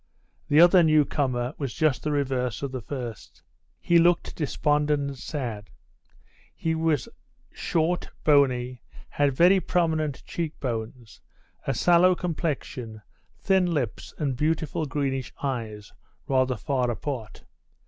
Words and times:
The 0.47 0.59
other 0.59 0.81
newcomer 0.81 1.53
was 1.59 1.75
just 1.75 2.01
the 2.01 2.11
reverse 2.11 2.63
of 2.63 2.71
the 2.71 2.81
first. 2.81 3.43
He 3.79 3.99
looked 3.99 4.35
despondent 4.35 5.09
and 5.09 5.15
sad. 5.15 5.69
He 6.55 6.73
was 6.73 7.07
short, 7.51 8.09
bony, 8.23 8.81
had 9.09 9.35
very 9.35 9.59
prominent 9.59 10.25
cheek 10.25 10.59
bones, 10.59 11.21
a 11.67 11.75
sallow 11.75 12.15
complexion, 12.15 13.03
thin 13.37 13.71
lips 13.71 14.11
and 14.17 14.35
beautiful, 14.35 14.87
greenish 14.87 15.31
eyes, 15.43 15.93
rather 16.27 16.57
far 16.57 16.89
apart. 16.89 17.43